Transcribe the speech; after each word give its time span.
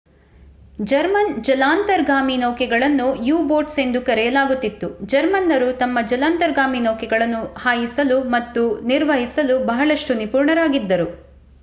German 0.81 1.33
ಜಲಾಂತರ್ಗಾಮಿ 1.47 2.35
ನೌಕೆಗಳನ್ನು 2.37 3.05
U boats 3.25 3.77
ಎಂದು 3.83 3.99
ಕರೆಯಲಾಗುತ್ತಿತ್ತು 4.01 4.87
ಜರ್ಮನ್ನರು 5.05 5.69
ತಮ್ಮ 5.79 5.99
ಜಲಾಂತರ್ಗಾಮಿ 6.07 6.81
ನೌಕೆಗಳನ್ನು 6.81 7.41
ಹಾಯಿಸಲು 7.59 8.17
ಮತ್ತು 8.35 8.63
ನಿರ್ವಹಿಸಲು 8.87 9.57
ಬಹಳಷ್ಟು 9.65 10.15
ನಿಪುಣರಾಗಿದ್ದರು 10.21 11.07